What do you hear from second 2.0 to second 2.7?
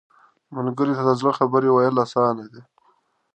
اسانه وي